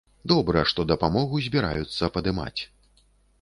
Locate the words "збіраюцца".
1.49-2.11